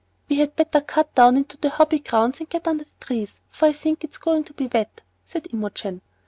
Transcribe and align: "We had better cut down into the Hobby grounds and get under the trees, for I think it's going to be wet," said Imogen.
"We 0.29 0.37
had 0.39 0.55
better 0.55 0.81
cut 0.81 1.13
down 1.13 1.37
into 1.37 1.57
the 1.57 1.69
Hobby 1.69 1.99
grounds 1.99 2.39
and 2.39 2.49
get 2.49 2.67
under 2.67 2.85
the 2.85 2.95
trees, 3.05 3.39
for 3.51 3.67
I 3.67 3.71
think 3.73 4.03
it's 4.03 4.17
going 4.17 4.43
to 4.45 4.53
be 4.55 4.65
wet," 4.65 5.03
said 5.27 5.47
Imogen. 5.53 6.01